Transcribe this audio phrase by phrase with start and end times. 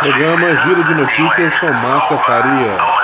[0.00, 2.97] Programa Giro de Notícias com Márcia Faria.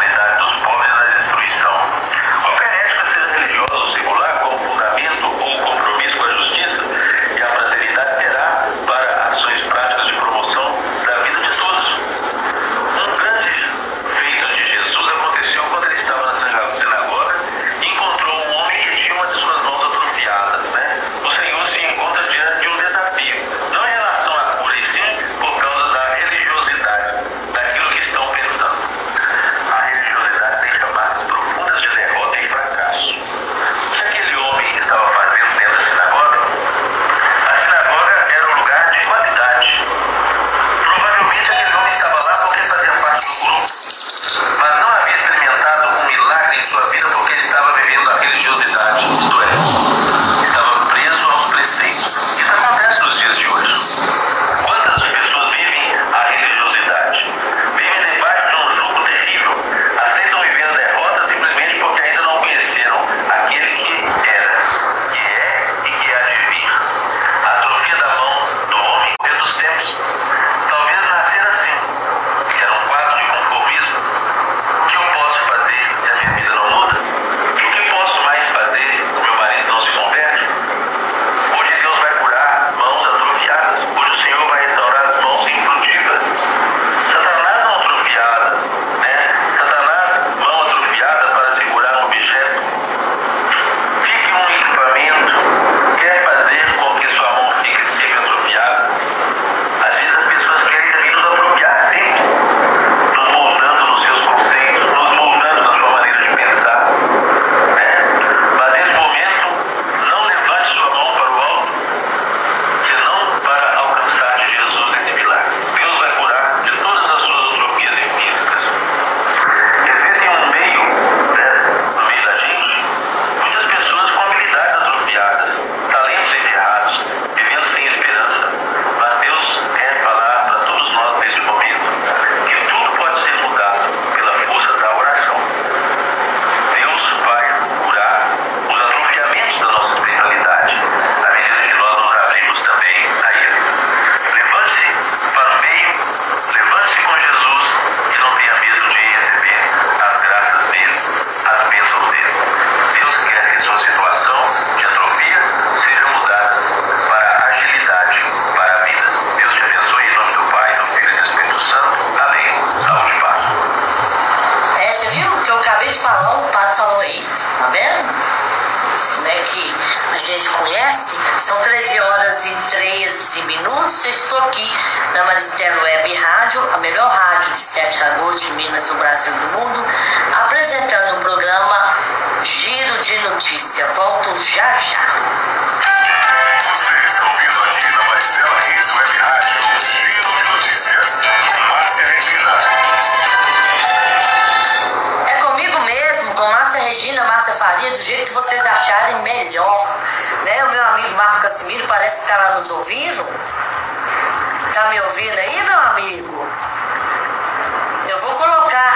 [204.75, 206.47] Tá me ouvindo aí, meu amigo?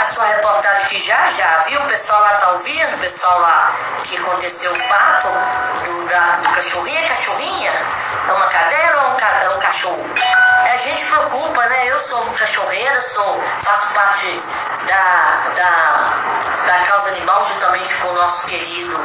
[0.09, 1.81] sua reportagem que já já, viu?
[1.81, 3.73] O pessoal lá tá ouvindo, o pessoal lá
[4.05, 5.29] que aconteceu o fato
[5.85, 7.73] do, da, do cachorrinho, é cachorrinha?
[8.29, 10.15] É uma cadela ou um, ca, é um cachorro?
[10.67, 11.89] É a gente preocupa, né?
[11.89, 14.41] Eu sou cachorreira, sou, faço parte
[14.87, 18.99] da, da, da causa animal juntamente com o nosso querido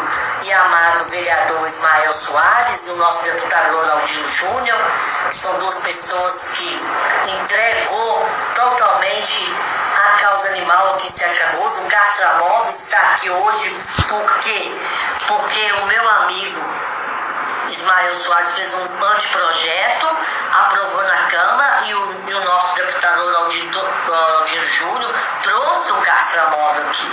[0.43, 4.79] e amado vereador Ismael Soares e o nosso deputado Ronaldinho Júnior,
[5.29, 6.81] que são duas pessoas que
[7.41, 9.53] entregou totalmente
[10.03, 14.71] a causa animal aqui em Sete Agosto, o Castro Móvel está aqui hoje, por quê?
[15.27, 16.61] Porque o meu amigo
[17.69, 20.17] Ismael Soares fez um anteprojeto,
[20.51, 26.49] aprovou na Câmara e o, e o nosso deputado auditor, Aldino Júnior trouxe o Castro
[26.49, 27.11] Móvel aqui.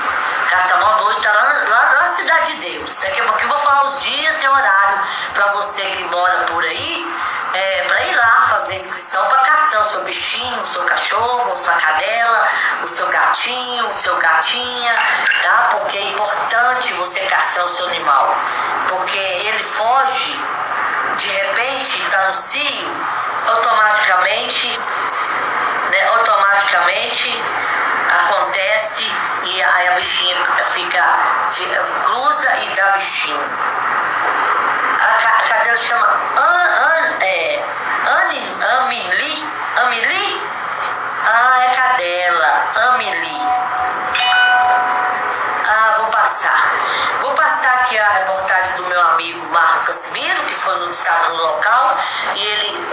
[0.51, 3.01] Castro Móvel hoje está lá, lá, na Cidade de Deus.
[3.01, 5.01] Daqui a pouquinho eu vou falar os dias e horário
[5.33, 9.85] para você que mora por aí é, para ir lá fazer inscrição para caçar o
[9.85, 12.49] seu bichinho, o seu cachorro, a sua cadela,
[12.83, 14.95] o seu gatinho, o seu gatinha,
[15.43, 15.69] tá?
[15.71, 18.35] Porque é importante você caçar o seu animal,
[18.89, 20.45] porque ele foge,
[21.17, 23.07] de repente está no cio,
[23.49, 24.69] automaticamente,
[25.91, 27.43] né, automaticamente
[28.11, 29.05] acontece
[29.45, 31.05] e aí a bichinha fica,
[31.51, 33.49] fica cruza e dá bichinho
[35.41, 36.07] a cadela chama?
[36.07, 37.65] An, An, é,
[38.07, 40.43] Anne Amelie Amelie?
[41.27, 43.53] Ah, é cadela, Amelie.
[45.69, 46.73] Ah, vou passar.
[47.21, 51.37] Vou passar aqui a reportagem do meu amigo Marco Casimiro, que foi no, estado, no
[51.37, 51.97] local,
[52.35, 52.87] e ele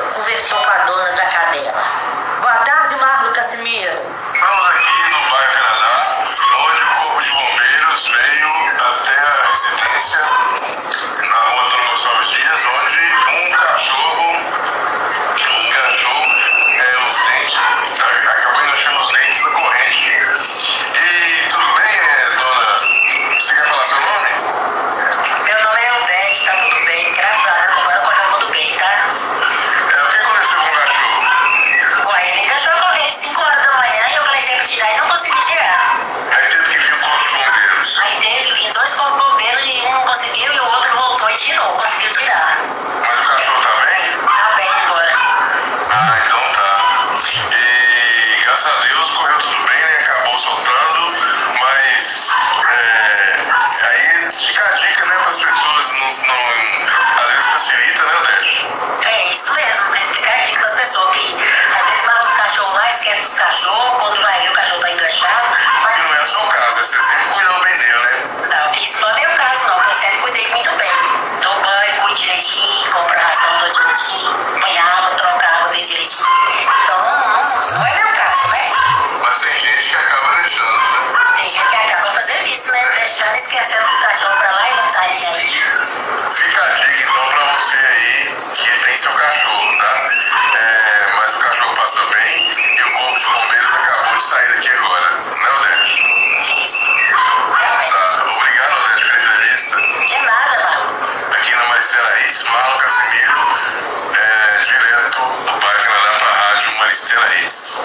[107.38, 107.84] Hits.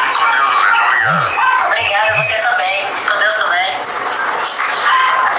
[0.00, 1.66] Fique com Deus, Odete, obrigado.
[1.66, 2.86] Obrigada, você também.
[3.10, 3.66] Com Deus também.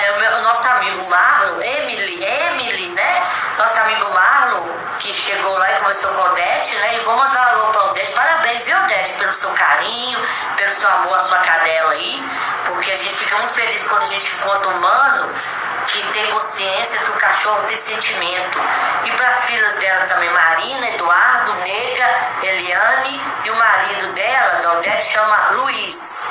[0.01, 3.21] É o, o nosso amigo Marlon, Emily, Emily, né?
[3.57, 4.67] Nosso amigo Marlon,
[4.99, 6.95] que chegou lá e conversou com a Odete, né?
[6.95, 8.11] E vou mandar um alô pra Odete.
[8.11, 10.19] Parabéns, viu, Odete, pelo seu carinho,
[10.57, 12.23] pelo seu amor à sua cadela aí.
[12.65, 14.79] Porque a gente fica muito feliz quando a gente encontra que tem
[16.45, 18.61] consciência que o cachorro tem sentimento.
[19.05, 22.09] E para as filhas dela também, Marina, Eduardo, Nega,
[22.43, 26.29] Eliane e o marido dela, da Odete, chama Luiz.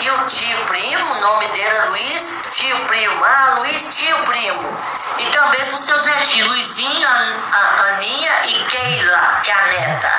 [0.00, 4.78] E o tio primo, o nome dele é Luiz, tio primo, ah, Luiz, tio primo.
[5.18, 9.62] E também para os seus netinhos, Luizinho, An- a- Aninha e Keila, que é a
[9.66, 10.10] neta.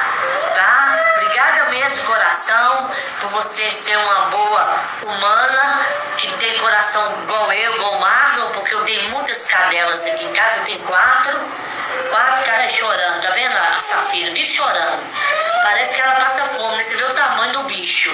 [0.53, 0.99] Tá?
[1.15, 2.91] Obrigada mesmo, coração,
[3.21, 5.85] por você ser uma boa humana,
[6.17, 10.33] que tem coração igual eu, igual o Marlon, porque eu tenho muitas cadelas aqui em
[10.33, 11.39] casa, tenho quatro.
[12.09, 14.31] Quatro caras chorando, tá vendo a Safira?
[14.31, 14.99] Vive chorando.
[15.63, 16.83] Parece que ela passa fome, né?
[16.83, 18.09] Você vê o tamanho do bicho.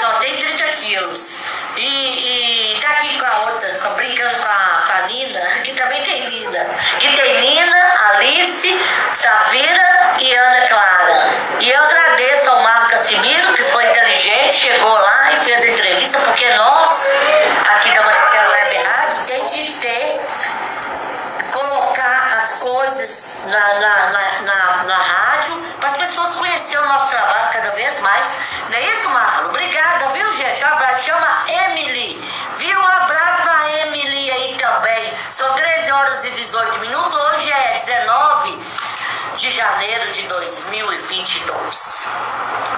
[0.00, 1.40] Só tem 30 quilos.
[1.76, 5.74] E, e tá aqui com a outra, com brincando com a, com a Nina, que
[5.74, 6.64] também tem Nina.
[7.00, 8.80] Que tem Nina, Alice,
[9.14, 11.54] Safira e Ana Clara.
[11.60, 16.18] E eu agradeço ao Marco Casimiro, que foi inteligente, chegou lá e fez a entrevista,
[16.20, 17.08] porque nós,
[17.66, 20.20] aqui da Maristela Web Rádio, tem que ter
[22.44, 27.52] as coisas na, na, na, na, na rádio para as pessoas conhecerem o nosso trabalho
[27.52, 28.62] cada vez mais.
[28.68, 29.48] Não é isso, Marco?
[29.48, 30.62] Obrigada, viu, gente?
[30.62, 31.04] Um abraço.
[31.04, 32.14] Chama Emily.
[32.58, 32.78] Viu?
[32.78, 35.14] Um abraço pra Emily aí também.
[35.30, 37.18] São 13 horas e 18 minutos.
[37.32, 38.83] Hoje é 19 de janeiro de
[40.44, 42.12] 2022.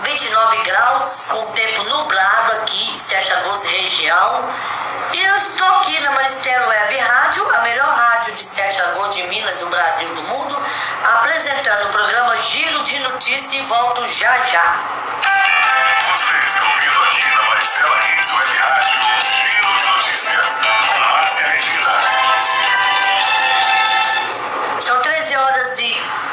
[0.05, 4.51] 29 graus, com tempo nublado aqui em Sete Agosto região.
[5.13, 9.27] E eu estou aqui na Maristela Web Rádio, a melhor rádio de Sete Agosto de
[9.27, 10.57] Minas, do Brasil do mundo,
[11.19, 14.79] apresentando o programa Giro de Notícias e volto já já.
[16.03, 18.93] Você está ouvindo aqui na Maricela Hits Web Rádio,
[19.43, 21.91] Giro de Notícias, com Márcia Regina.
[24.81, 26.26] São 13 horas e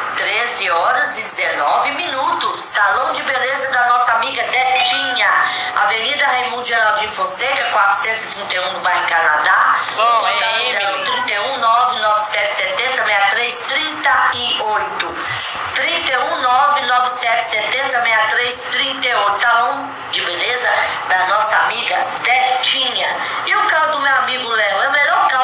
[0.54, 2.62] 13 horas e 19 minutos.
[2.62, 5.28] Salão de beleza da nossa amiga Detinha.
[5.76, 9.76] Avenida Raimundo Geraldinho Fonseca, 431 no bairro Canadá.
[9.96, 11.06] Bom, é é Emily.
[11.06, 15.14] 31 99770 6338.
[15.74, 19.40] 31 99770 6338.
[19.40, 20.70] Salão de beleza
[21.10, 23.18] da nossa amiga Detinha.
[23.48, 24.84] E o caldo do meu amigo Léo?
[24.84, 24.90] É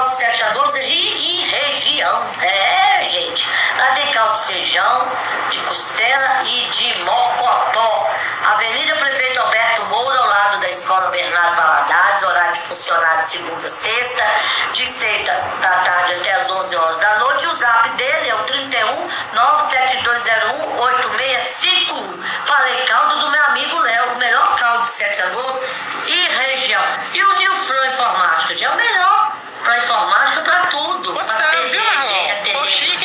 [0.10, 2.26] o melhor caldo de Sete Agosto e, região.
[2.42, 3.50] É, gente.
[3.78, 5.12] Lá tem caldo de feijão,
[5.50, 8.10] de costela e de mocotó.
[8.46, 13.66] Avenida Prefeito Alberto Moura, ao lado da Escola Bernardo Valadares, horário de funcionário de segunda
[13.66, 14.26] a sexta,
[14.74, 17.48] de 6 da, tarde até as 11 horas da noite.
[17.48, 22.24] O zap dele é o 31 97201 8651.
[22.46, 25.70] Falei caldo do meu amigo Léo, o melhor caldo de 7 de agosto
[26.08, 26.84] e região.
[27.14, 29.29] E o Flow Informática, é o melhor
[29.78, 31.14] informática, para tudo.
[31.14, 33.00] Pois pra viu, Atender chique.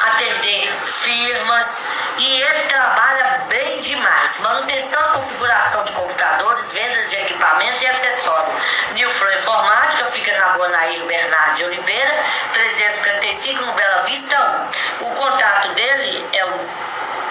[0.00, 1.88] Atender firmas.
[2.18, 4.40] E ele trabalha bem demais.
[4.40, 8.52] Manutenção e configuração de computadores, vendas de equipamento e acessório.
[8.92, 14.68] Nilfro Informática fica na Guanaíra Bernardo de Oliveira, 355 no Bela Vista
[15.00, 15.06] 1.
[15.06, 16.68] O contato dele é o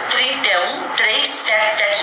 [0.09, 2.00] 31 3777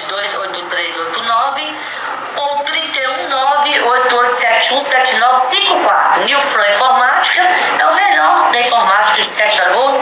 [7.94, 9.97] melhor da informática de Sete região.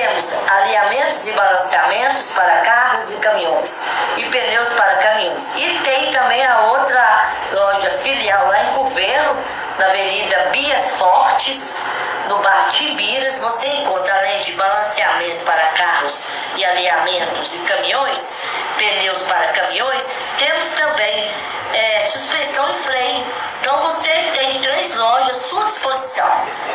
[0.03, 5.55] temos alinhamentos e balanceamentos para carros e caminhões e pneus para caminhões.
[5.57, 9.37] E tem também a outra loja filial lá em Coveiro,
[9.79, 11.85] na Avenida Bias Fortes,
[12.29, 18.45] no Bar Tibiras, você encontra além de balanceamento para carros e alinhamentos e caminhões,
[18.77, 21.31] pneus para caminhões, temos também
[21.73, 23.25] é, suspensão e freio.
[23.61, 26.29] Então você tem três lojas à sua disposição.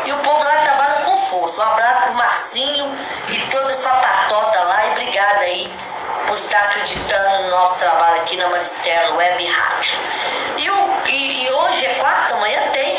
[0.05, 1.62] E o povo lá trabalha com força.
[1.62, 2.95] Um abraço pro Marcinho
[3.28, 5.73] e toda a sua patota lá e obrigada aí
[6.26, 9.99] por estar acreditando no nosso trabalho aqui na Maristela Web Rádio.
[10.57, 12.98] E, e, e hoje é quarta, amanhã tem,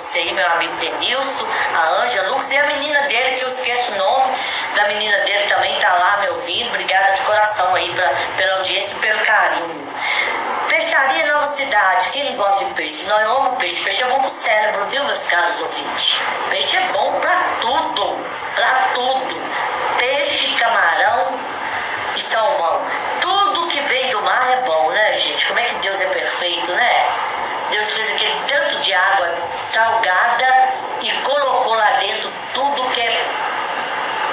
[0.00, 3.92] você aí, meu amigo Denilson, a Ângela, Lucas e a menina dele, que eu esqueço
[3.92, 4.34] o nome
[4.74, 6.68] da menina dele também, tá lá me ouvindo.
[6.68, 9.88] Obrigada de coração aí pra, pela audiência e pelo carinho.
[10.68, 12.12] Peixaria Nova Cidade.
[12.12, 13.06] Quem não gosta de peixe?
[13.08, 13.84] Nós amamos peixe.
[13.84, 16.18] Peixe é bom pro cérebro, viu, meus caros ouvintes?
[16.48, 18.26] Peixe é bom pra tudo.
[18.54, 19.36] Pra tudo.
[19.98, 21.38] Peixe, camarão
[22.16, 22.80] e salmão.
[23.20, 25.46] Tudo que vem do mar é bom, né, gente?
[25.46, 27.06] Como é que Deus é perfeito, né?
[27.70, 29.28] Deus fez aquele tanto de água
[29.60, 33.20] salgada e colocou lá dentro tudo que é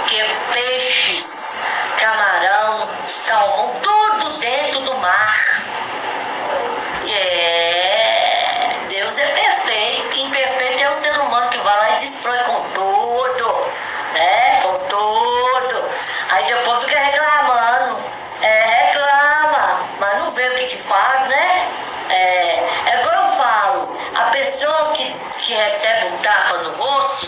[0.08, 1.64] que é peixes,
[2.00, 3.97] camarão, salmão, tudo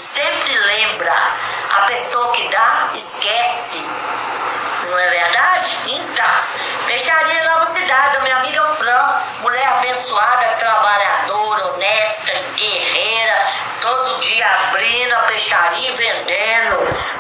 [0.10, 1.14] sempre lembra.
[1.70, 3.88] A pessoa que dá, esquece.
[4.88, 5.70] Não é verdade?
[5.86, 6.26] Então,
[6.88, 13.36] fecharia Nova Cidade, minha amiga Fran, mulher abençoada, trabalhadora, honesta, guerreira,
[13.82, 16.76] todo dia abrindo a peixaria e vendendo.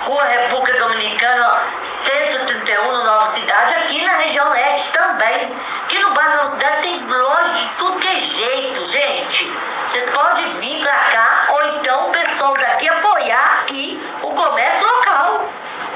[0.05, 5.49] Rua República Dominicana, 131, no Nova Cidade, aqui na região leste também.
[5.83, 9.78] Aqui no bairro Nova Cidade tem loja de tudo que é jeito, gente.
[9.89, 15.41] Vocês podem vir para cá ou então o pessoal daqui apoiar e o comércio local.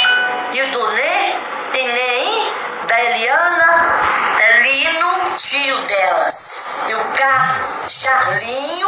[0.62, 1.33] O Donê?
[1.74, 2.53] Tem nem?
[2.88, 3.95] Da Eliana?
[4.39, 6.89] Elino, tio delas.
[6.89, 7.43] E o Car
[7.89, 8.88] Charlinho,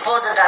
[0.00, 0.44] esposa da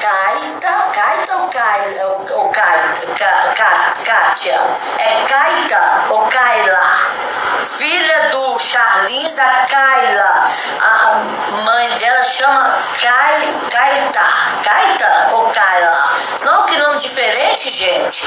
[0.00, 0.74] Caita.
[0.94, 2.16] Caita ou Caila?
[2.36, 3.06] Ou Caita?
[3.18, 4.58] Ca, Ca, Kátia?
[5.00, 6.80] É Caita ou Kaila?
[7.78, 10.48] Filha do Charlinhos, a Kaila.
[10.80, 11.14] A
[11.64, 14.32] mãe dela chama Kai, Caita.
[14.64, 16.02] Caita ou Kaila?
[16.44, 18.24] Não, que nome diferente, gente.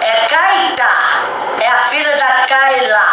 [0.00, 0.88] É Caita.
[1.60, 3.12] É a filha da Kaila.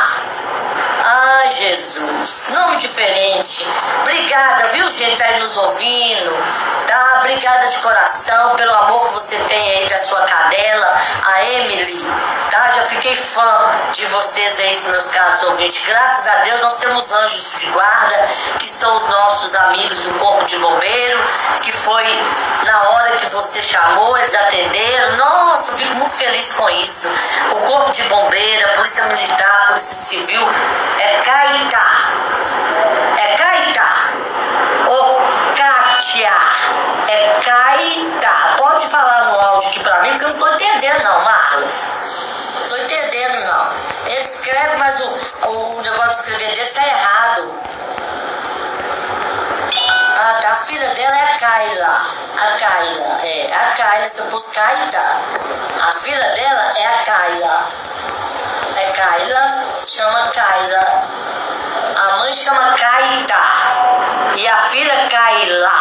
[1.03, 2.51] Ai, Jesus.
[2.51, 3.65] Nome diferente.
[4.01, 6.28] Obrigada, viu, gente, tá aí nos ouvindo.
[6.87, 7.17] Tá?
[7.19, 12.05] Obrigada de coração pelo amor que você tem aí da sua cadela, a Emily.
[12.49, 12.69] Tá?
[12.69, 15.85] Já fiquei fã de vocês aí, meus caros ouvintes.
[15.85, 18.27] Graças a Deus nós temos anjos de guarda,
[18.59, 21.19] que são os nossos amigos do Corpo de Bombeiro,
[21.61, 22.05] que foi
[22.65, 25.17] na hora que você chamou, eles atenderam.
[25.17, 27.07] Nossa, fico muito feliz com isso.
[27.51, 30.47] O Corpo de Bombeiro, a Polícia Militar, a Polícia Civil,
[30.99, 31.91] é Caetá.
[33.17, 33.93] É Caetá.
[34.87, 35.38] Ô,
[35.99, 36.31] Kátia.
[37.09, 38.55] É Caetá.
[38.57, 41.67] Pode falar no áudio aqui pra mim, porque eu não tô entendendo não, Marlon.
[42.69, 43.67] Tô entendendo não.
[44.07, 47.51] Ele escreve, mas o, o negócio de escrever dele tá errado.
[50.19, 50.49] Ah, tá.
[50.51, 51.99] A filha dela é a Kaila.
[52.39, 53.53] A Kaila, é.
[53.53, 54.99] A Kaila, se eu pus Kaita.
[55.81, 57.65] A filha dela é a Kaila.
[58.77, 59.47] É Kaila,
[59.85, 61.03] chama Kaila.
[61.95, 63.39] A mãe chama Kaita.
[64.35, 65.73] E a filha Kaila.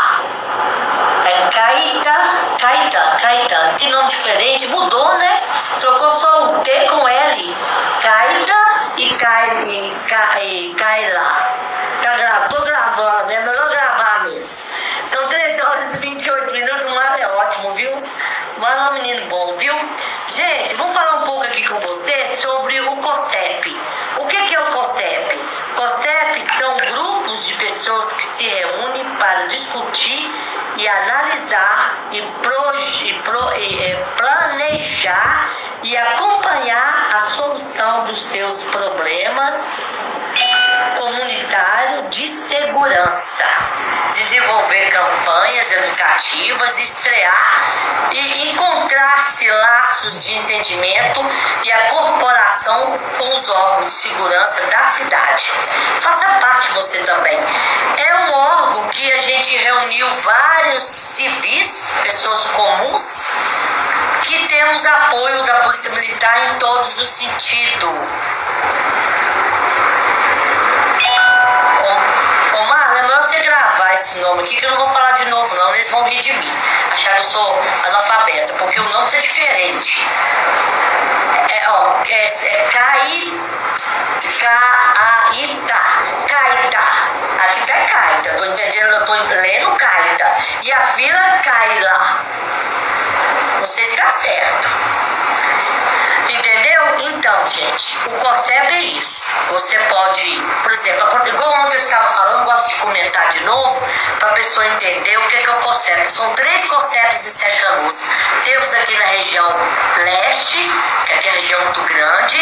[1.25, 2.17] É Kaita,
[2.61, 3.57] Kaita, Kaita.
[3.79, 4.69] Que nome diferente.
[4.69, 5.31] Mudou, né?
[5.81, 7.55] Trocou só o T com L.
[8.03, 8.55] Kaita
[8.97, 9.63] e Kaila.
[9.63, 11.69] E, Ka, e Kaila.
[12.03, 13.33] Tá gravando, tô gravando.
[13.33, 14.67] É melhor gravar mesmo.
[15.07, 16.95] São 13 horas e 28 minutos.
[16.95, 17.91] Marlon é ótimo, viu?
[18.59, 19.75] Marlon é um menino bom, viu?
[20.35, 23.77] Gente, vamos falar um pouco aqui com você sobre o COSEP.
[24.19, 25.39] O que, que é o COSEP?
[25.77, 30.33] COSEP são grupos de pessoas que se reúnem para discutir
[30.79, 35.51] e analisar e, pro, e, pro, e é, planejar
[35.83, 39.83] e acompanhar a solução dos seus problemas
[40.97, 43.45] comunitários de segurança,
[44.15, 51.25] desenvolver campanhas educativas, estrear e encontrar-se laços de entendimento
[51.65, 55.45] e a corporação com os órgãos de segurança da cidade.
[56.01, 57.39] Faça parte você também.
[57.97, 63.33] É um órgão que a gente reuniu vários civis, pessoas comuns,
[64.23, 67.91] que temos apoio da Polícia Militar em todos os sentidos.
[72.55, 75.27] Ô, Mar, é melhor você gravar esse nome aqui que eu não vou falar de
[75.27, 75.75] novo, não.
[75.75, 76.53] Eles vão rir de mim,
[76.93, 80.07] achar que eu sou analfabeta, porque o nome tá diferente.
[81.49, 83.41] É, ó, é, é Caí.
[84.39, 85.75] Caíta.
[86.27, 86.79] Caíta.
[87.39, 88.35] Aqui tá Caíta.
[88.37, 90.37] Tô entendendo, eu tô lendo Caíta.
[90.65, 92.25] E a vila Caila.
[99.59, 103.85] Você pode, por exemplo, igual ontem eu estava falando, gosto de comentar de novo,
[104.21, 106.13] para a pessoa entender o que é, que é o COSEP.
[106.13, 108.09] São três COSEPs em Sete Lagoas.
[108.45, 109.49] Temos aqui na região
[109.97, 110.59] leste,
[111.07, 112.39] que aqui é uma região muito grande,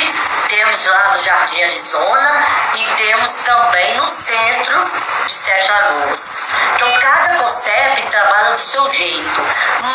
[0.48, 2.42] temos lá no Jardim Arizona
[2.74, 4.84] e temos também no centro
[5.26, 6.46] de Sete Lagoas.
[6.74, 9.42] Então, cada COSEP trabalha do seu jeito,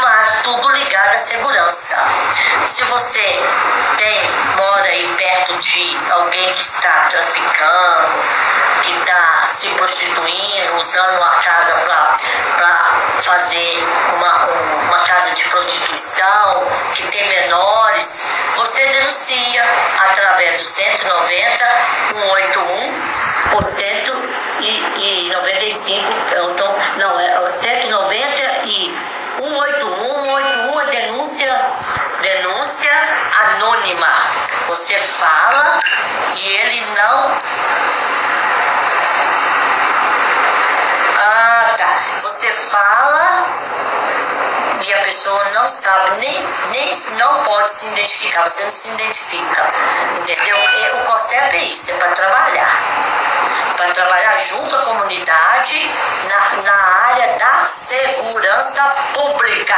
[0.02, 1.98] mas tudo ligado à segurança.
[2.68, 3.44] Se você
[3.98, 4.22] tem,
[4.58, 8.08] mora aí perto de alguém que está traficando,
[8.84, 11.76] que está se prostituindo, usando uma casa
[12.56, 12.78] para
[13.22, 13.78] fazer
[14.16, 14.46] uma,
[14.88, 19.64] uma casa de prostituição, que tem menores, você denuncia
[20.00, 21.66] através do 190
[22.12, 23.02] 181
[23.52, 26.14] por 195,
[26.52, 28.98] então, não, é 190 e
[29.38, 31.60] 181, 181 é denúncia,
[32.22, 32.92] denúncia
[33.40, 34.08] anônima.
[34.68, 35.80] Você fala
[36.36, 37.38] e ele não.
[41.20, 41.88] Ah, tá.
[42.22, 43.50] Você fala
[44.84, 49.70] e a pessoa não sabe, nem, nem não pode se identificar, você não se identifica.
[50.20, 50.58] Entendeu?
[50.58, 52.80] E o COSEP é isso, é para trabalhar.
[53.78, 55.92] Para trabalhar junto à comunidade
[56.30, 56.76] na, na
[57.10, 59.78] área da segurança pública.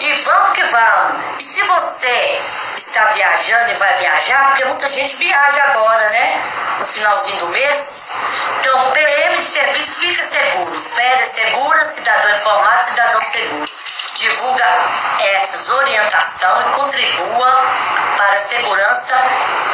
[0.00, 1.20] E vamos que vamos!
[1.38, 2.38] e se você
[2.78, 6.42] está viajando e vai viajar, porque muita gente viaja agora, né?
[6.78, 8.22] No finalzinho do mês.
[8.58, 10.74] Então, PM de serviço fica seguro.
[10.74, 13.64] Férias segura, cidadão informado, cidadão seguro.
[14.20, 14.66] Divulga
[15.32, 17.52] essas orientações e contribua
[18.18, 19.16] para a segurança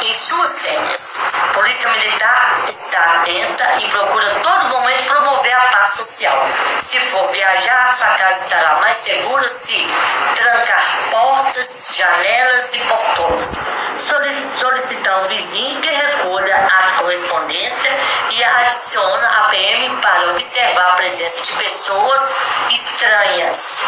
[0.03, 1.17] em suas férias.
[1.53, 6.49] Polícia Militar está atenta e procura todo momento promover a paz social.
[6.79, 9.85] Se for viajar, sua casa estará mais segura se
[10.35, 10.81] trancar
[11.11, 13.51] portas, janelas e portões.
[13.97, 17.93] Solicitar ao vizinho que recolha as correspondências
[18.31, 22.37] e adiciona a PM para observar a presença de pessoas
[22.71, 23.81] estranhas.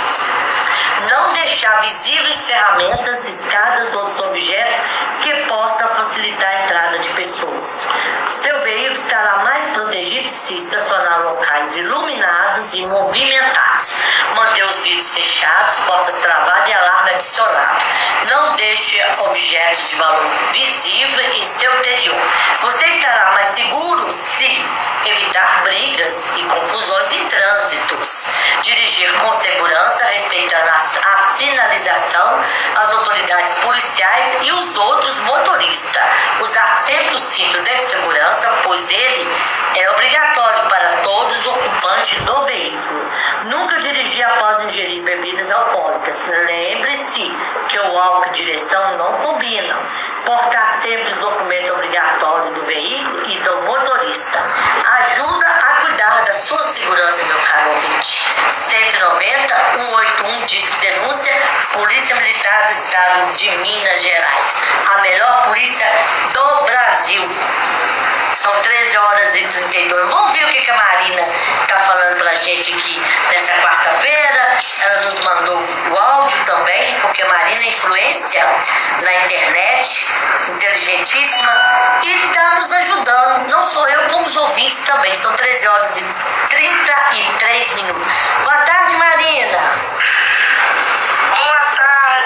[1.10, 4.80] Não deixar visíveis ferramentas, escadas ou outros objetos
[5.22, 7.88] que possam facilitar a entrada de pessoas.
[8.28, 14.02] Seu veículo estará mais protegido se estacionar locais iluminados e movimentados.
[14.36, 17.86] Manter os vidros fechados, portas travadas e alarme adicionado.
[18.30, 22.20] Não deixe objetos de valor visível em seu interior.
[22.60, 24.66] Você estará mais seguro se
[25.06, 28.28] evitar brigas e confusões em trânsitos.
[28.62, 32.42] Dirigir com segurança, respeitando a, sinalização,
[32.76, 36.04] as autoridades policiais e os outros motoristas.
[36.40, 39.28] Usar sempre o cinto de segurança, pois ele
[39.76, 43.10] é obrigatório para todos os ocupantes do veículo.
[43.46, 46.28] Nunca dirigir após ingerir bebidas alcoólicas.
[46.28, 47.36] Lembre-se
[47.70, 49.78] que o álcool e direção não combinam.
[50.26, 54.40] Portar sempre os documentos obrigatórios do veículo e do motorista.
[55.00, 58.24] Ajuda a cuidar da sua segurança, meu caro ouvinte.
[58.52, 61.34] 190 181 diz denúncia
[61.74, 64.58] Polícia Militar do Estado de Minas Gerais.
[64.94, 65.88] A melhor polícia
[66.34, 67.30] do Brasil.
[68.36, 70.10] São 13 horas e 32.
[70.12, 71.24] Vamos ver o que, que a Marina
[71.62, 74.60] está falando pra gente aqui nessa quarta-feira.
[74.82, 78.46] Ela nos mandou o áudio também, porque a Marina é influência
[79.02, 80.10] na internet,
[80.50, 81.54] inteligentíssima,
[82.04, 83.50] e está nos ajudando.
[83.50, 85.14] Não sou eu, como os ouvintes também.
[85.16, 86.04] São 13 horas e
[86.50, 88.08] 33 minutos.
[88.44, 89.60] Boa tarde, Marina.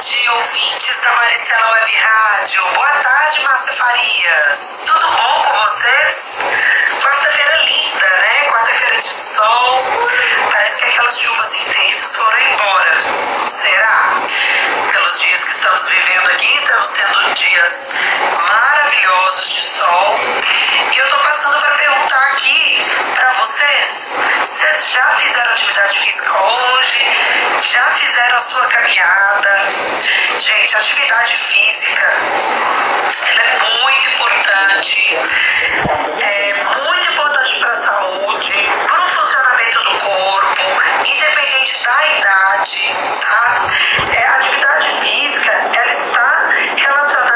[0.06, 2.64] Boa tarde, da Maricela Web Rádio.
[2.76, 4.84] Boa tarde, Márcia Farias.
[4.88, 6.46] Tudo bom com vocês?
[7.02, 8.46] Quarta-feira linda, né?
[8.50, 9.84] Quarta-feira de sol.
[10.50, 12.96] Parece que aquelas chuvas intensas foram embora.
[13.50, 14.14] Será?
[14.94, 17.96] Pelos dias que estamos vivendo aqui, estamos tendo dias
[18.48, 20.16] maravilhosos de sol.
[20.94, 22.82] E eu tô passando para perguntar aqui
[23.14, 27.08] para vocês: vocês já fizeram atividade física hoje?
[27.62, 29.70] Já fizeram a sua caminhada?
[30.40, 32.08] Gente, atividade física
[33.28, 35.18] ela é muito importante.
[36.20, 38.54] É muito importante para a saúde,
[38.88, 44.14] para o funcionamento do corpo, independente da idade, tá?
[44.14, 47.33] É, a atividade física, ela está relacionada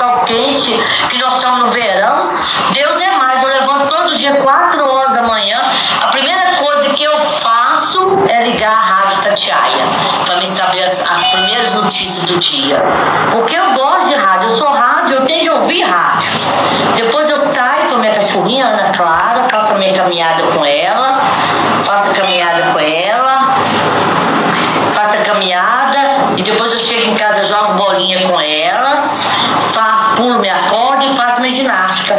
[0.00, 0.72] sol quente,
[1.10, 2.30] que nós estamos no verão.
[2.72, 3.42] Deus é mais.
[3.42, 5.60] Eu levanto todo dia, 4 horas da manhã.
[6.00, 9.84] A primeira coisa que eu faço é ligar a Rádio Tatiaia
[10.24, 12.82] para me saber as, as, primeiras notícias do dia.
[13.30, 16.30] Porque eu gosto de rádio, eu sou rádio, eu tenho de ouvir rádio.
[16.96, 21.20] Depois eu saio com a minha cachorrinha, Ana Clara, faço a minha caminhada com ela,
[21.84, 23.54] faço a caminhada com ela,
[24.94, 25.98] faço a caminhada
[26.38, 29.30] e depois eu chego em casa, jogo bolinha com elas
[30.20, 32.14] pulo, me acordo e faço minha ginástica.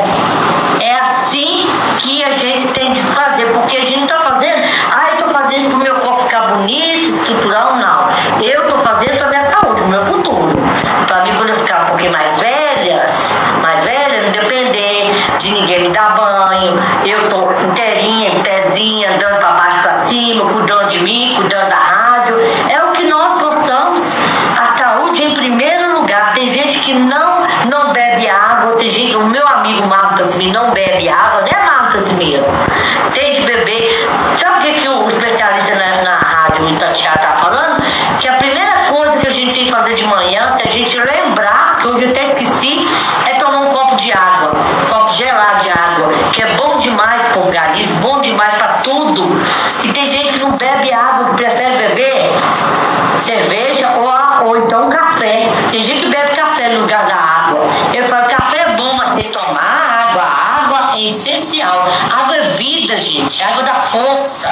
[63.91, 64.49] força.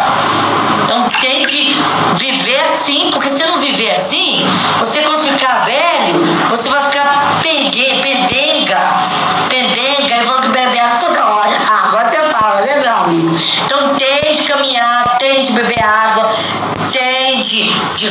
[0.83, 1.75] Então tem que
[2.17, 3.57] viver assim, porque você não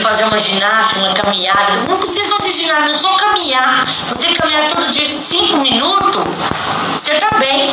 [0.09, 1.73] fazer uma ginástica, uma caminhada.
[1.87, 3.85] Não precisa fazer ginástica, só caminhar.
[4.09, 6.23] Você caminhar todo dia cinco minutos,
[6.97, 7.71] você tá bem.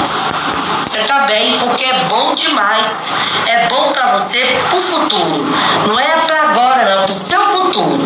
[0.86, 3.16] Você tá bem, porque é bom demais.
[3.48, 5.46] É bom para você pro futuro.
[5.88, 8.04] Não é para agora, não, pro seu futuro.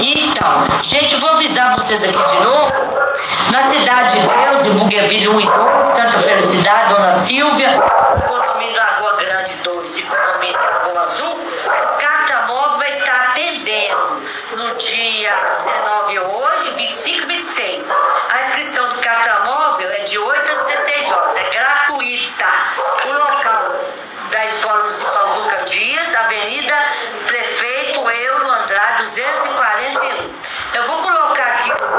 [0.00, 2.72] Então, gente, vou avisar vocês aqui de novo.
[3.50, 7.82] Na Cidade de Deus, em Bugueville 1 e 2, Santa Felicidade, Dona Silvia,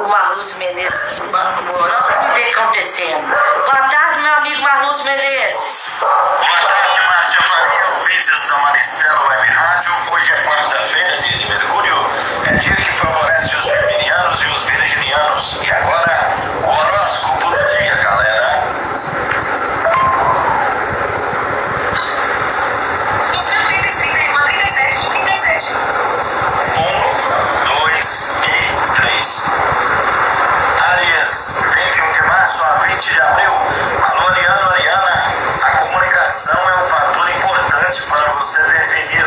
[0.10, 2.04] Marlúcio Menezes Urbano Mourão.
[2.04, 3.28] que ver acontecendo.
[3.28, 5.92] Boa tarde, meu amigo Marlúcio Menezes.
[6.00, 9.94] Boa tarde, Márcia Faria, ouvintes da Maricela Web Rádio.
[10.12, 11.96] Hoje é quarta-feira, dia de Mercúrio.
[12.48, 15.62] É dia que favorece os geminianos e os virginianos.
[15.68, 16.19] E agora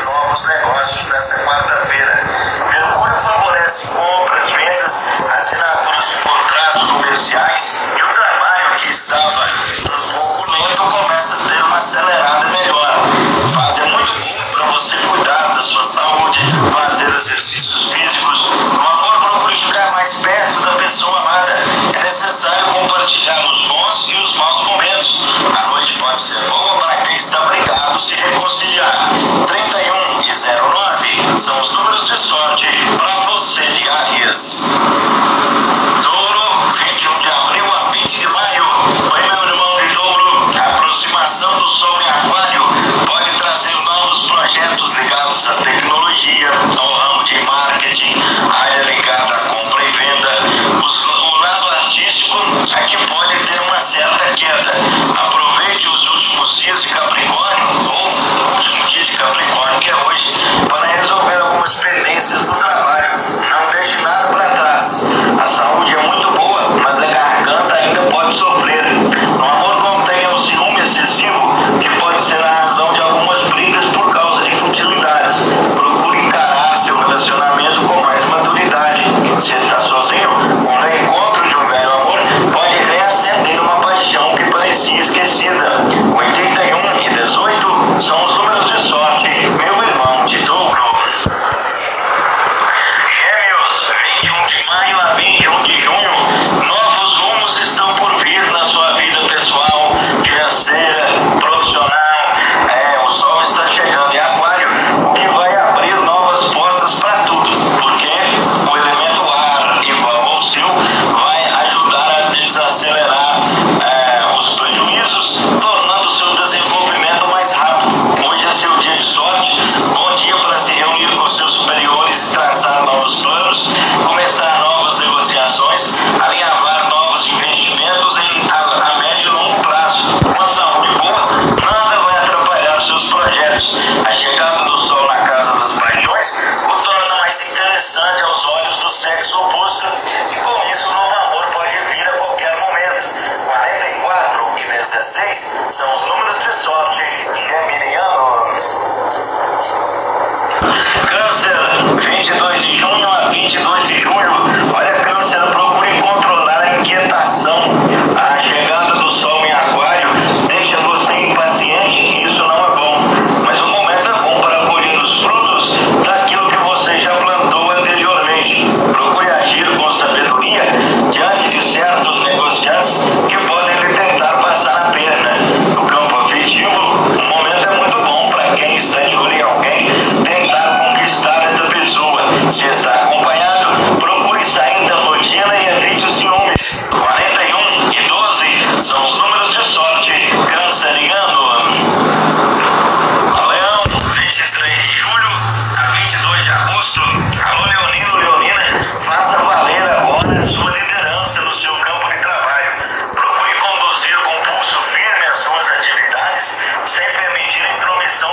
[0.05, 2.15] novos negócios nesta quarta-feira.
[2.71, 10.51] Mercúrio favorece compras, vendas, assinaturas de contratos comerciais e o trabalho que estava um pouco
[10.53, 12.22] lento começa a ter uma aceleração.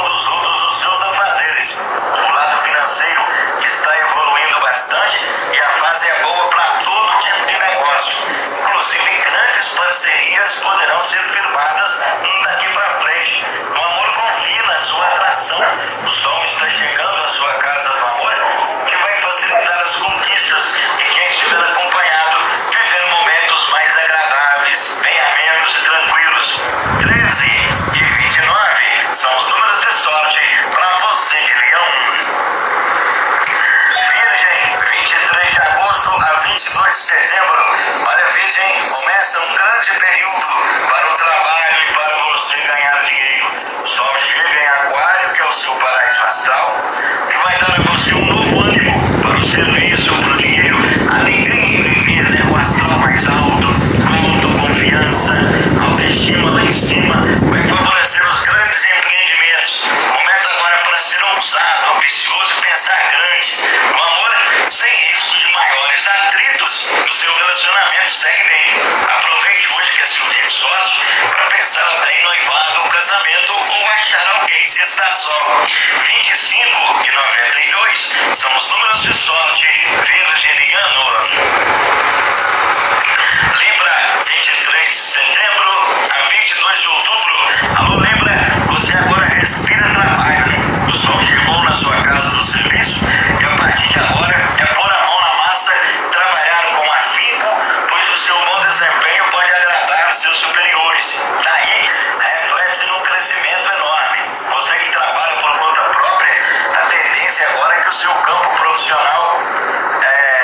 [0.10, 1.86] Intromissão dos outros nos seus afazeres.
[2.28, 3.22] O lado financeiro
[3.64, 5.18] está evoluindo bastante
[5.54, 8.36] e a fase é boa para todo tipo de negócio.
[8.60, 12.06] Inclusive, grandes parcerias poderão ser firmadas
[12.44, 13.46] daqui para frente.
[13.70, 15.62] O amor confia na sua atração.
[16.04, 18.36] O sol está chegando à sua casa do amor,
[18.88, 22.38] que vai facilitar as conquistas e quem estiver acompanhado
[22.72, 26.62] viver momentos mais agradáveis, bem amenos e tranquilos.
[27.00, 27.46] 13
[27.98, 30.40] e 29 são os números de sorte
[30.72, 31.86] para você de leão.
[34.12, 37.66] Virgem, 23 de agosto a 22 de setembro.
[38.08, 40.46] Olha, Virgem, começa um grande período
[40.90, 43.48] para o trabalho e para você ganhar dinheiro.
[43.86, 46.84] Sol chega em Aquário, que é o seu paraíso astral,
[47.30, 50.12] e vai dar a você um novo ânimo para o serviço,
[71.62, 74.66] até em noivado ou casamento ou achar alguém
[75.12, 75.66] só.
[76.06, 79.68] 25 e 92 são os números de sorte
[80.08, 81.04] virginiano.
[83.58, 85.70] Libra, 23 de setembro
[86.12, 87.36] a 22 de outubro.
[87.76, 88.36] Alô, Libra,
[88.68, 90.39] você agora respira trabalho.
[107.30, 109.42] Tendência agora é que o seu campo profissional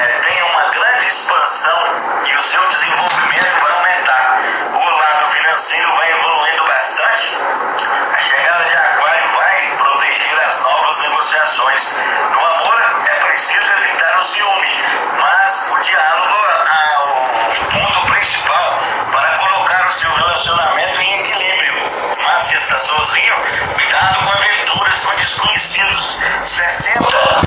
[0.06, 1.80] eh, tenha uma grande expansão
[2.26, 4.40] e o seu desenvolvimento vai aumentar.
[4.74, 7.40] O lado financeiro vai evoluindo bastante.
[8.14, 12.02] A chegada de Aquário vai proteger as novas negociações.
[12.30, 14.72] No amor, é preciso evitar o ciúme,
[15.20, 18.80] mas o diálogo é o ponto principal
[19.12, 21.74] para colocar o seu relacionamento em equilíbrio.
[22.26, 23.36] Mas se está sozinho,
[23.74, 26.22] cuidado com aventuras com desconhecidos.
[26.44, 27.02] 60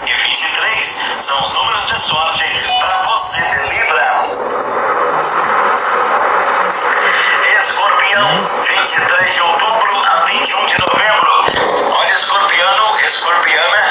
[0.06, 2.47] e 23 são os números de sorte
[2.80, 4.12] para você de Libra.
[7.60, 11.28] Escorpião, 23 de outubro a 21 de novembro.
[11.92, 13.82] Olha, escorpiano, escorpiana,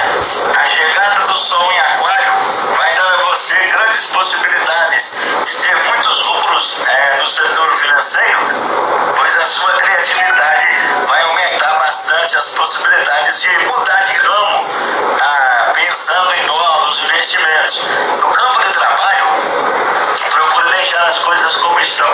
[0.57, 2.31] a chegada do sol em aquário
[2.77, 8.39] vai dar a você grandes possibilidades de ter muitos lucros eh, no setor financeiro,
[9.15, 10.67] pois a sua criatividade
[11.07, 14.59] vai aumentar bastante as possibilidades de mudar de ramo,
[15.21, 17.89] ah, pensando em novos investimentos.
[18.21, 19.25] No campo de trabalho,
[20.31, 22.07] procure deixar as coisas como estão,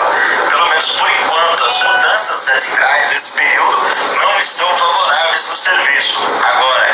[0.48, 1.64] pelo menos por enquanto.
[1.64, 3.78] As mudanças radicais desse período
[4.20, 6.32] não estão favoráveis no serviço.
[6.44, 6.88] Agora,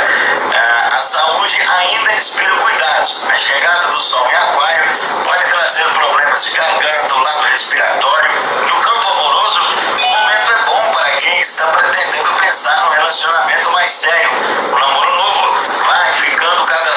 [0.55, 3.29] ah, a saúde ainda inspira cuidados.
[3.31, 4.85] A chegada do sol em aquário
[5.25, 8.31] pode trazer problemas de garganta, lado respiratório.
[8.69, 13.93] No campo amoroso, o momento é bom para quem está pretendendo pensar no relacionamento mais
[13.93, 14.31] sério.
[14.73, 15.20] O namoro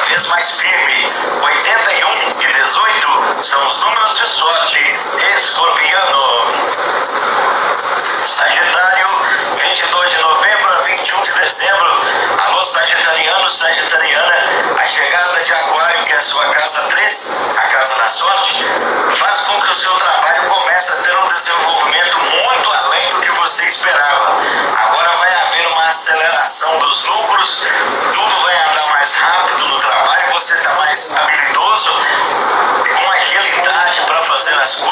[0.07, 1.07] vez mais firme.
[1.41, 4.83] 81 e 18 são os números de sorte
[5.35, 6.45] escorpiano.
[8.27, 9.07] Sagitário,
[9.59, 11.91] 22 de novembro a 21 de de dezembro.
[12.37, 14.33] Alô, Sagitariano, Sagitariana,
[14.77, 18.65] a chegada de Aquário, que é a sua casa 3, a casa da sorte,
[19.17, 23.31] faz com que o seu trabalho comece a ter um desenvolvimento muito além do que
[23.31, 24.41] você esperava.
[24.75, 27.67] Agora vai haver uma aceleração dos lucros,
[30.43, 31.89] você está mais habilidoso,
[32.83, 34.82] com agilidade para fazer as coisas,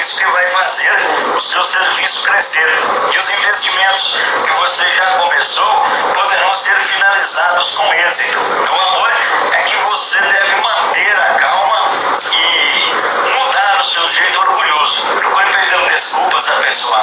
[0.00, 0.96] isso que vai fazer
[1.36, 2.66] o seu serviço crescer.
[3.12, 8.38] E os investimentos que você já começou poderão ser finalizados com êxito.
[8.38, 9.12] O amor
[9.52, 11.80] é que você deve manter a calma
[12.32, 15.16] e mudar o seu jeito orgulhoso.
[15.16, 17.00] Procure pedir desculpas à pessoa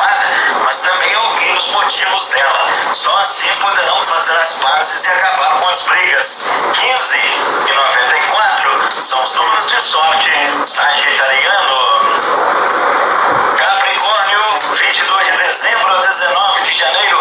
[0.64, 2.68] mas também ouvir os motivos dela.
[2.94, 6.50] Só assim poderão fazer as pazes e acabar com as brigas.
[6.74, 10.32] 15 e 94 são os números de sorte
[10.66, 12.87] sagitariano.
[13.58, 14.40] Capricórnio,
[14.80, 17.18] 22 de dezembro a 19 de janeiro.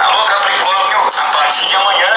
[0.00, 2.12] Alô, Capricórnio, a partir de amanhã,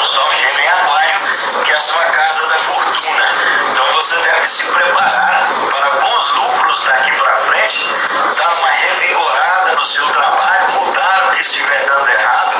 [0.00, 1.18] o Sol chega em Aquário,
[1.64, 3.26] que é a sua casa da fortuna.
[3.70, 7.86] Então você deve se preparar para bons lucros daqui para frente,
[8.36, 12.52] dar uma revigorada no seu trabalho, mudar o que estiver dando errado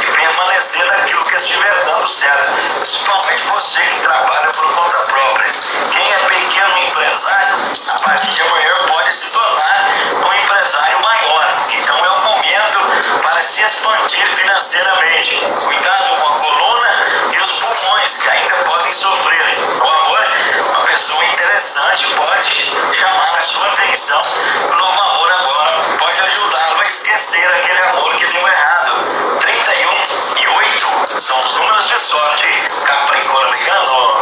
[0.00, 2.52] e permanecer naquilo que estiver dando certo.
[2.80, 5.52] Principalmente você que trabalha por conta própria.
[5.90, 7.53] Quem é pequeno empresário,
[7.94, 9.84] a partir de amanhã pode se tornar
[10.26, 11.54] um empresário maior.
[11.70, 15.44] Então é o momento para se expandir financeiramente.
[15.64, 16.88] Cuidado com a coluna
[17.32, 19.44] e os pulmões, que ainda podem sofrer.
[19.80, 20.26] O amor,
[20.70, 24.22] uma pessoa interessante pode chamar a sua atenção.
[24.70, 29.38] O novo amor agora pode ajudá-lo a esquecer aquele amor que deu errado.
[29.40, 32.48] 31 e 8 são os números de sorte
[32.84, 34.13] capricorniano.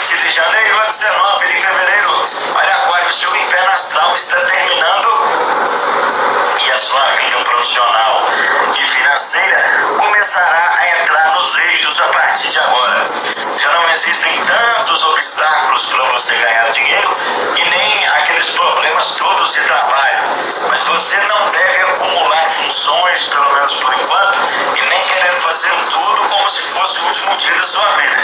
[0.00, 2.08] 20 de janeiro a 19 de fevereiro.
[2.54, 5.08] Olha, Aquário, seu inferno astral está terminando
[6.62, 8.22] e a sua vida profissional
[8.78, 13.04] e financeira começará a entrar nos eixos a partir de agora.
[13.58, 17.16] Já não existem tantos obstáculos para você ganhar dinheiro
[17.56, 20.18] e nem aqueles problemas todos de trabalho.
[20.68, 24.38] Mas você não deve acumular funções, pelo menos por enquanto,
[24.76, 28.16] e nem querer fazer tudo como se fosse o último dia da sua vida.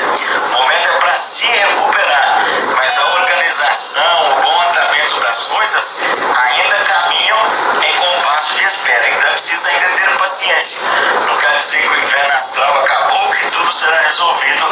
[0.49, 2.39] O momento é para se recuperar,
[2.77, 6.01] mas a organização, o bom andamento das coisas
[6.37, 7.39] ainda caminham
[7.83, 7.97] em
[8.27, 9.05] compasso de espera.
[9.05, 10.91] Ainda precisa ainda ter paciência.
[11.27, 14.65] Não quer dizer que o inferno astral acabou, que tudo será resolvido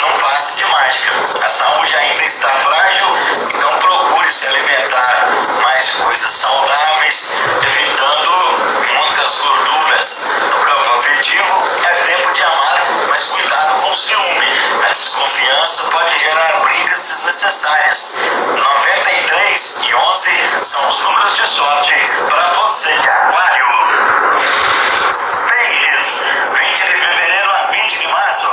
[0.00, 1.12] num passe de mágica.
[1.44, 3.06] A saúde ainda está frágil,
[3.54, 5.28] então procure se alimentar
[5.62, 8.30] mais coisas saudáveis, evitando
[8.94, 10.26] muitas gorduras.
[10.50, 14.69] No campo afetivo, é tempo de amar, mas cuidado com o ciúme.
[15.00, 18.22] Desconfiança pode gerar brigas desnecessárias.
[18.54, 20.30] 93 e 11
[20.62, 21.94] são os números de sorte
[22.28, 23.64] para você de Aquário.
[25.48, 28.50] Peixes, 20 de fevereiro a 20 de março.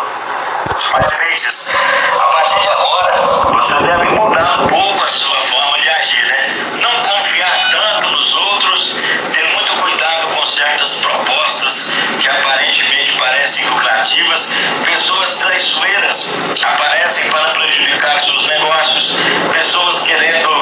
[0.94, 1.76] Olha, Peixes,
[2.16, 3.14] a partir de agora
[3.52, 6.48] você deve mudar um pouco a sua forma de agir, né?
[6.82, 8.96] Não confiar tanto nos outros,
[9.34, 9.47] ter
[10.68, 14.56] certas propostas que aparentemente parecem lucrativas.
[14.84, 19.18] Pessoas traiçoeiras aparecem para prejudicar seus negócios,
[19.54, 20.57] pessoas querendo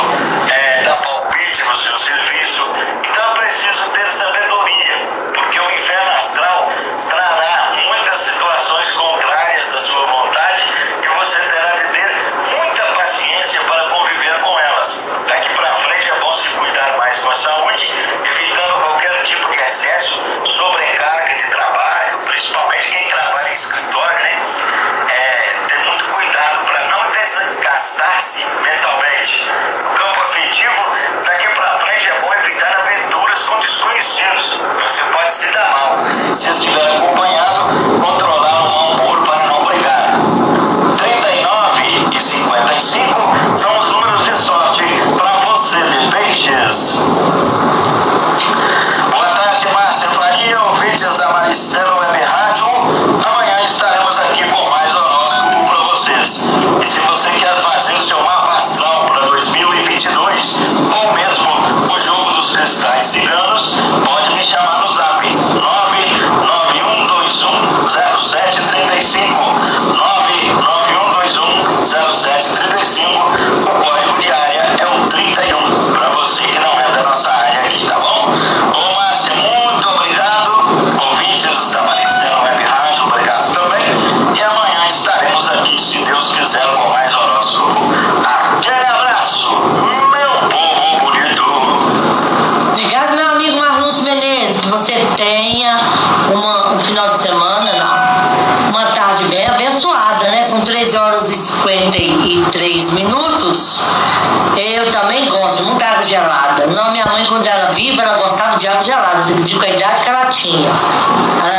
[104.57, 106.67] Eu também gosto, muito da água gelada.
[106.67, 109.23] Não, minha mãe, quando ela viva, ela gostava de água gelada.
[109.23, 110.71] Você pediu com a idade que ela tinha.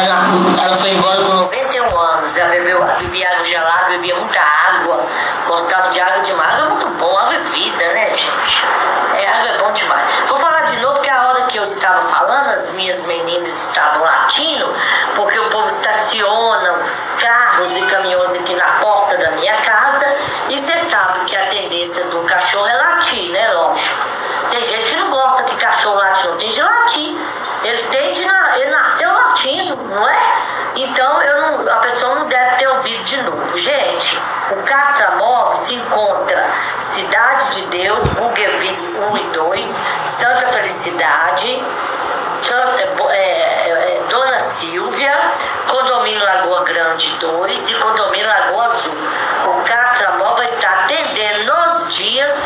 [0.05, 2.37] Ela, ela foi embora com 91 anos.
[2.37, 5.07] Ela bebeu, bebia água gelada, bebia muita água.
[5.47, 6.55] Gostava de água demais.
[6.55, 8.65] Água é muito bom, água é vida, né, gente?
[9.15, 10.29] É, água é bom demais.
[10.29, 14.03] Vou falar de novo, porque a hora que eu estava falando, as minhas meninas estavam
[14.03, 14.75] latindo,
[15.15, 18.26] porque o povo estaciona carros e caminhões
[30.89, 33.59] Então eu não, a pessoa não deve ter ouvido de novo.
[33.59, 34.19] Gente,
[34.53, 36.45] o Castramóvel se encontra
[36.79, 39.67] Cidade de Deus, Bougainville 1 e 2,
[40.05, 41.63] Santa Felicidade,
[42.41, 45.13] Santa- é, é, é, Dona Silvia,
[45.69, 48.95] Condomínio Lagoa Grande 2 e Condomínio Lagoa Azul.
[49.47, 52.43] O Castramóvel está atendendo nos dias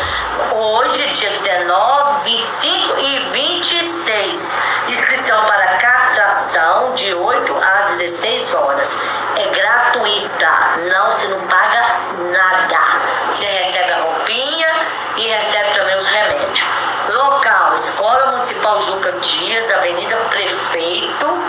[0.53, 4.59] hoje, dia 19, 25 e 26.
[4.87, 5.77] Inscrição para
[6.95, 8.97] de 8 às 16 horas.
[9.35, 10.49] É gratuita,
[10.91, 11.99] não se não paga
[12.31, 12.79] nada.
[13.29, 14.67] Você recebe a roupinha
[15.15, 16.63] e recebe também os remédios.
[17.09, 21.39] Local, Escola Municipal Juca Dias, Avenida Prefeito,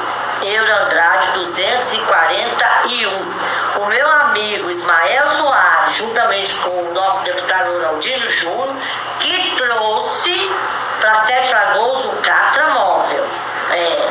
[0.43, 3.83] Euro Andrade 241.
[3.83, 8.77] O meu amigo Ismael Soares, juntamente com o nosso deputado Ronaldinho Júnior,
[9.19, 10.53] que trouxe
[11.01, 13.25] para Sete Lagoas o Castra Móvel.
[13.71, 14.09] É,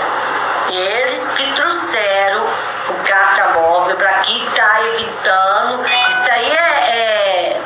[0.75, 2.45] eles que trouxeram
[2.89, 5.85] o Castra Móvel para aqui, está evitando.
[5.85, 7.61] Isso aí é, é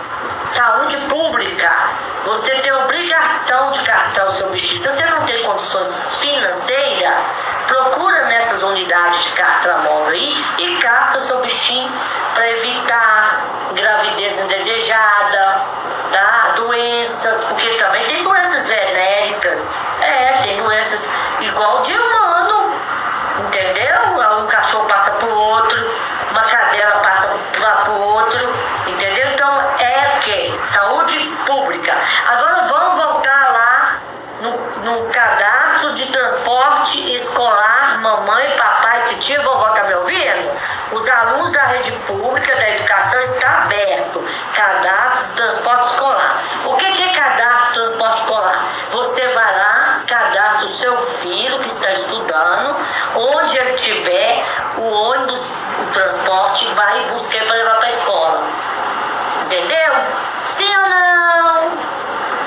[0.46, 1.72] saúde pública.
[2.26, 4.82] Você tem obrigação de castrar o seu bichinho.
[4.82, 7.14] Se você não tem condições financeiras,
[7.68, 11.92] procura nessas unidades de castra móvel aí e castra o seu bichinho
[12.34, 15.62] para evitar gravidez indesejada,
[16.12, 16.54] tá?
[16.56, 19.82] Doenças, porque também tem doenças venéricas.
[20.02, 21.08] É, tem doenças
[21.42, 22.25] igual de humano,
[23.56, 23.96] entendeu?
[24.40, 25.92] Um cachorro passa pro outro,
[26.32, 27.28] uma cadela passa
[27.86, 28.40] pro outro,
[28.88, 29.28] entendeu?
[29.34, 30.60] Então é o quê?
[30.62, 31.94] Saúde pública.
[32.28, 34.00] Agora vamos voltar lá
[34.42, 34.52] no,
[34.84, 40.52] no cadastro de transporte escolar, mamãe, papai, titia, vovó, tá me ouvindo?
[40.92, 44.24] Os alunos da rede pública da educação está aberto.
[44.54, 46.44] Cadastro de transporte escolar.
[46.66, 48.66] O que que é cadastro de transporte escolar?
[48.92, 49.85] Você vai lá,
[50.64, 52.78] o seu filho que está estudando,
[53.16, 54.44] onde ele tiver,
[54.78, 55.52] o ônibus,
[55.82, 58.44] o transporte, vai buscar para levar para a escola.
[59.46, 59.94] Entendeu?
[60.48, 61.72] Sim ou não?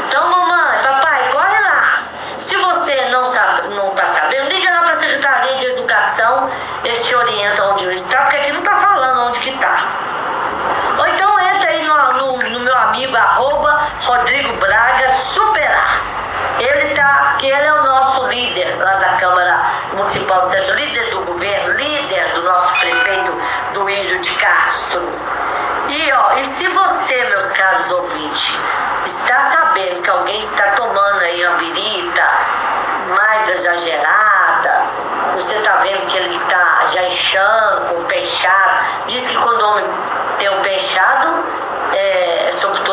[0.08, 2.02] Então, mamãe, papai, corre lá.
[2.38, 6.50] Se você não sabe, não está sabendo, liga lá para a Secretaria de Educação,
[6.84, 9.86] eles te orientam onde ele está, porque aqui não está falando onde que está.
[10.98, 15.77] Ou então entra aí no, no- no meu amigo arroba Rodrigo Braga Superar.
[16.58, 19.60] Ele tá, que ele é o nosso líder lá da Câmara
[19.92, 23.38] Municipal do Centro, líder do governo, líder do nosso prefeito
[23.74, 25.08] Duílio de Castro.
[25.88, 28.58] E ó, e se você, meus caros ouvintes,
[29.04, 32.28] está sabendo que alguém está tomando aí uma birita
[33.16, 34.82] mais exagerada,
[35.34, 39.62] você está vendo que ele está já inchando, com o pé inchado, diz que quando
[39.62, 39.84] o homem
[40.38, 41.44] tem o pé inchado,
[41.92, 42.87] é, é sobretudo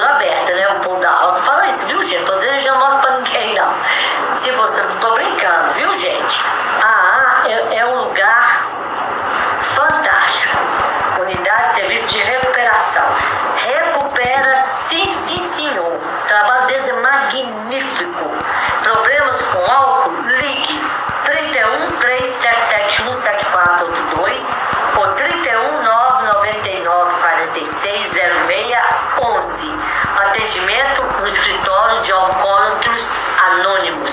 [27.86, 29.80] 46 0611.
[30.18, 33.02] Atendimento no escritório de alcoólatros
[33.52, 34.10] anônimos.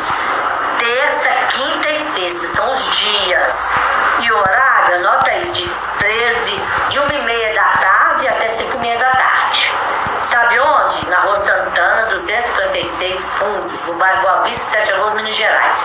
[0.79, 3.79] Terça, quinta e sexta são os dias.
[4.21, 5.67] E o horário, anota aí, de
[5.99, 9.73] 13, de 1 e meia da tarde até 5 e meia da tarde.
[10.25, 11.09] Sabe onde?
[11.09, 15.79] Na Rua Santana, 256 Fundos, no bairro Boa Vista, Sete Lagoas, Minas Gerais.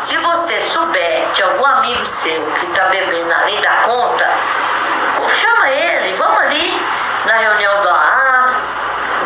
[0.00, 4.28] Se você souber de algum amigo seu que está bebendo além da conta,
[5.40, 8.52] chama ele, vamos ali na reunião do AA,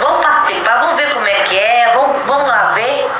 [0.01, 3.11] vamos participar, vamos ver como é que é, vamos, vamos lá ver.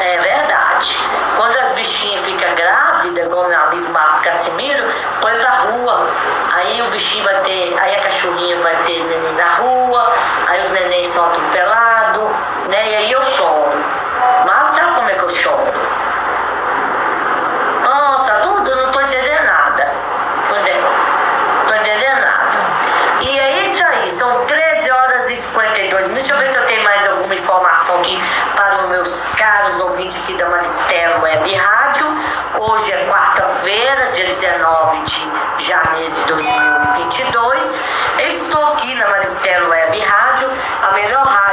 [0.00, 0.96] É verdade.
[1.36, 4.84] Quando as bichinhas ficam grávidas, igual meu amigo Marco Casimiro,
[5.20, 6.08] põe pra rua.
[6.54, 10.12] Aí o bichinho vai ter, aí a cachorrinha vai ter neném na rua,
[10.48, 12.30] aí os nenéns são atropelados,
[12.68, 12.90] né?
[12.90, 14.01] E aí eu choro.
[27.82, 28.18] informação aqui
[28.54, 32.06] para os meus caros ouvintes aqui da Maristela Web Rádio.
[32.58, 37.62] Hoje é quarta-feira, dia 19 de janeiro de 2022.
[38.18, 40.48] Eu estou aqui na Maristela Web Rádio,
[40.82, 41.51] a melhor rádio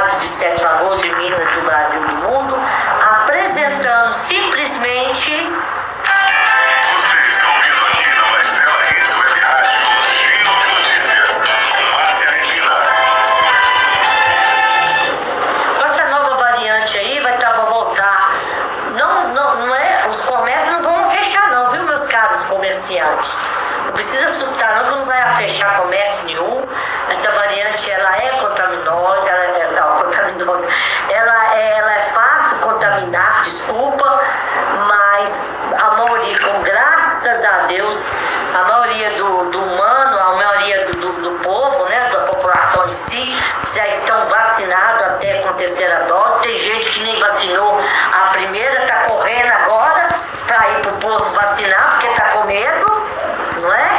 [45.60, 46.40] terceira dose.
[46.40, 50.08] Tem gente que nem vacinou a primeira, tá correndo agora
[50.46, 52.86] para ir pro posto vacinar, porque tá com medo,
[53.60, 53.90] não é?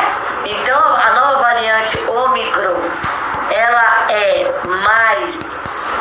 [0.45, 2.82] Então a nova variante Omicron,
[3.51, 5.93] ela é mais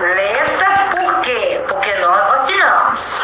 [0.00, 0.66] lenta,
[0.96, 1.62] por quê?
[1.68, 3.22] Porque nós vacinamos.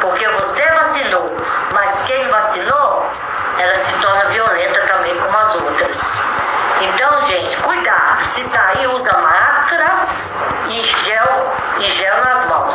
[0.00, 1.36] Porque você vacinou,
[1.72, 3.06] mas quem vacinou,
[3.58, 5.98] ela se torna violenta também como as outras.
[6.80, 8.24] Então, gente, cuidado.
[8.24, 9.27] Se sair, usa máscara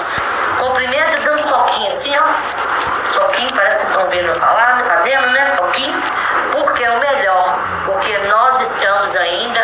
[0.04, 0.20] mãos.
[0.60, 3.20] Cumprimenta dando toquinho assim, ó.
[3.20, 5.46] Toquinho, parece que estão vendo falar, fazendo, né?
[5.58, 6.04] Toquinho.
[6.52, 7.60] Porque é o melhor.
[7.86, 9.62] Porque nós estamos ainda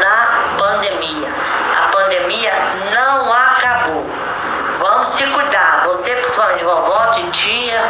[0.00, 1.28] na pandemia.
[1.76, 2.52] A pandemia
[2.94, 4.06] não acabou.
[4.78, 5.82] Vamos se cuidar.
[5.84, 7.80] Você, principalmente vovó, titia.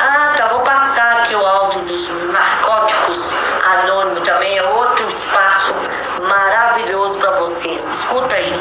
[0.00, 3.18] Ah, tá, vou passar aqui o áudio dos narcóticos
[3.64, 4.58] anônimos também.
[4.58, 5.74] É outro espaço
[6.28, 7.82] maravilhoso para vocês.
[8.00, 8.60] Escuta aí.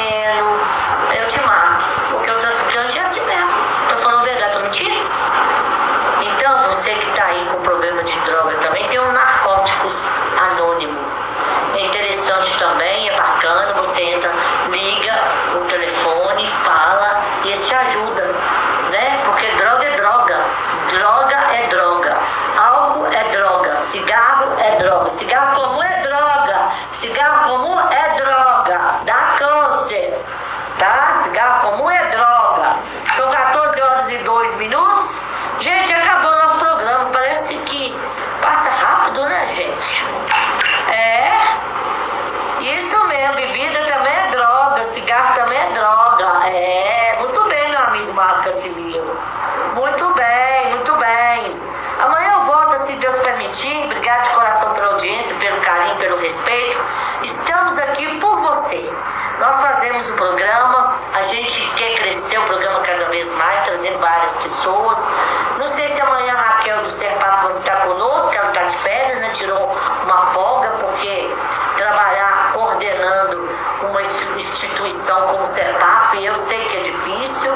[64.49, 64.99] pessoas.
[65.59, 69.19] Não sei se amanhã a Raquel do Serpato vai estar conosco, ela está de férias,
[69.19, 69.31] né?
[69.35, 69.71] Tirou
[70.05, 71.31] uma folga, porque
[71.77, 73.49] trabalhar coordenando
[73.83, 77.55] uma instituição como o Serpaf, eu sei que é difícil,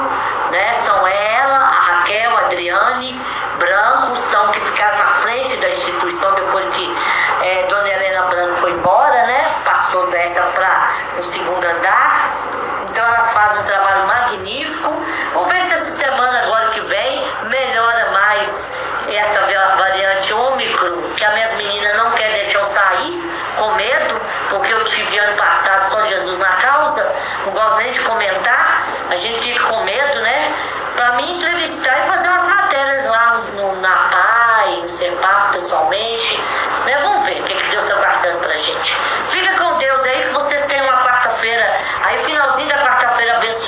[0.51, 0.73] né?
[0.85, 3.21] São ela, a Raquel, a Adriane,
[3.57, 6.97] Branco, são que ficaram na frente da instituição depois que
[7.41, 9.51] é, Dona Helena Branco foi embora, né?
[9.65, 12.53] Passou dessa para o segundo andar.
[12.89, 14.91] Então elas fazem um trabalho magnífico.
[15.33, 18.73] Vamos ver se essa semana agora que vem melhora mais
[19.07, 19.41] essa
[19.77, 24.83] variante Ômicron, que as minhas meninas não querem deixar eu sair com medo, porque eu
[24.85, 27.15] tive ano passado só Jesus na causa,
[27.45, 30.55] não gosto nem de comentar, a gente fica com medo, né?
[30.95, 36.41] Para mim entrevistar e fazer umas matérias lá no, na PAI, no CEPAP pessoalmente,
[36.85, 36.97] né?
[37.03, 38.95] Vamos ver o que, que Deus está guardando pra gente.
[39.29, 41.71] Fica com Deus aí, que vocês tenham uma quarta-feira,
[42.03, 42.92] aí finalzinho da quarta-feira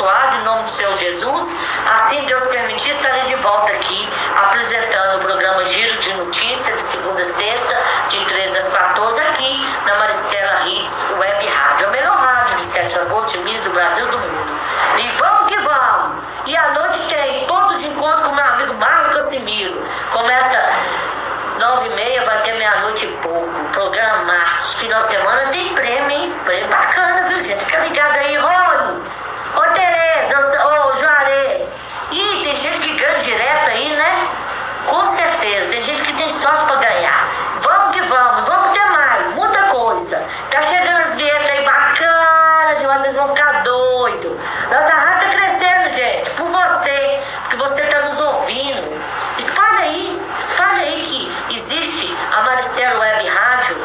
[0.06, 1.58] abençoado, em nome do Senhor Jesus.
[1.96, 7.22] Assim Deus permitir, estarei de volta aqui, apresentando o programa Giro de Notícias, de segunda
[7.22, 7.78] a sexta,
[8.10, 12.98] de 13 às 14, aqui na Maristela Hits Web Rádio, a melhor rádio de Sete
[12.98, 14.60] Lagoas, de Minas, do Brasil do mundo.
[15.00, 16.24] E vamos que vamos!
[16.46, 19.84] E à noite tem ponto de encontro com meu amigo Marlon Casimiro.
[20.12, 20.60] Começa
[21.60, 23.50] nove e meia, vai até meia-noite e pouco.
[23.72, 24.78] Programa março.
[24.78, 26.36] Final de semana tem prêmio, hein?
[26.44, 27.66] Prêmio bacana, viu, gente?
[27.66, 29.02] Fica ligado aí, Rony.
[29.56, 31.82] Ô, Tereza, ô, Juarez.
[32.12, 34.28] Ih, tem gente que ganha direto aí, né?
[34.88, 35.70] Com certeza.
[35.70, 37.30] Tem gente que tem sorte pra ganhar.
[37.62, 38.48] Vamos que vamos.
[38.48, 39.34] Vamos ter mais.
[39.34, 40.26] Muita coisa.
[40.52, 44.44] Tá chegando as vinhetas aí bacanas de vocês vão ficar doidos.
[44.70, 46.30] Nossa rádio tá crescendo, gente.
[46.32, 47.24] Por você.
[47.50, 49.02] Que você tá nos ouvindo.
[49.40, 50.22] Espalha aí.
[50.40, 53.78] Espalha aí que existe a Maricelo Web Rádio.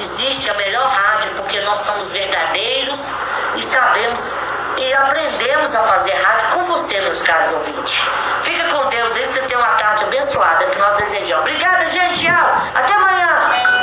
[0.00, 3.18] Existe a melhor rádio porque nós somos verdadeiros
[3.54, 4.40] e sabemos
[4.80, 8.08] e aprendemos a fazer rádio com você, meus caros ouvintes.
[8.42, 11.42] Fica com Deus, e você tem uma tarde abençoada que nós desejamos.
[11.42, 12.26] Obrigada, gente.
[12.26, 12.56] Tchau.
[12.74, 13.79] Até amanhã.